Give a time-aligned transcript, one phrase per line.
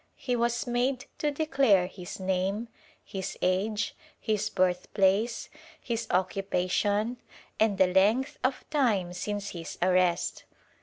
[0.17, 2.69] He was made to declare his name,
[3.05, 5.47] his age, his birth place,
[5.79, 7.17] his occupation
[7.59, 10.45] and the length of time since his arrest.